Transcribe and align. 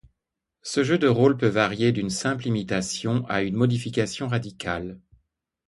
Ce 0.63 0.83
jeu 0.83 0.97
de 0.97 1.07
rôle 1.07 1.37
peut 1.37 1.45
varier 1.45 1.91
d'une 1.91 2.09
simple 2.09 2.47
imitation 2.47 3.23
à 3.29 3.43
une 3.43 3.53
modification 3.55 4.27
radicale. 4.27 4.99